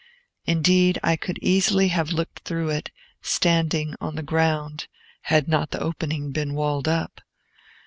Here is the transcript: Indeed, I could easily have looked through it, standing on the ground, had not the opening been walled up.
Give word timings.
Indeed, 0.47 0.97
I 1.03 1.15
could 1.15 1.37
easily 1.43 1.89
have 1.89 2.09
looked 2.11 2.39
through 2.39 2.69
it, 2.71 2.89
standing 3.21 3.93
on 4.01 4.15
the 4.15 4.23
ground, 4.23 4.87
had 5.25 5.47
not 5.47 5.69
the 5.69 5.79
opening 5.79 6.31
been 6.31 6.55
walled 6.55 6.87
up. 6.87 7.21